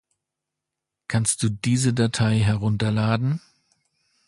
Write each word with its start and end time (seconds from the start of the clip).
Kannst 1.07 1.43
du 1.43 1.49
diese 1.49 1.93
Datei 1.93 2.39
herunterladen? 2.39 3.39